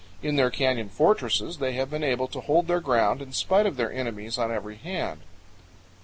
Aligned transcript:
In 0.23 0.35
their 0.35 0.49
canyon 0.49 0.89
fortresses 0.89 1.59
they 1.59 1.73
have 1.73 1.91
been 1.91 2.03
able 2.03 2.27
to 2.29 2.39
hold 2.39 2.65
their 2.65 2.79
ground 2.79 3.21
in 3.21 3.33
spite 3.33 3.67
of 3.67 3.77
their 3.77 3.93
enemies 3.93 4.39
on 4.39 4.51
every 4.51 4.77
hand. 4.77 5.21